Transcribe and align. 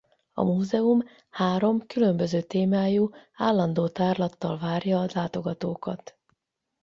A 0.33 0.43
múzeum 0.43 0.99
három 1.29 1.85
különböző 1.87 2.41
témájú 2.41 3.09
állandó 3.35 3.87
tárlattal 3.87 4.57
várja 4.57 4.99
a 5.01 5.07
látogatókat. 5.13 6.17